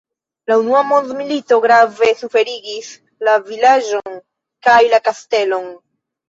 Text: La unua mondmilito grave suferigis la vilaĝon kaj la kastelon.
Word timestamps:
La 0.51 0.55
unua 0.59 0.79
mondmilito 0.91 1.59
grave 1.65 2.09
suferigis 2.21 2.87
la 3.29 3.37
vilaĝon 3.51 4.17
kaj 4.71 4.79
la 4.95 5.03
kastelon. 5.11 5.71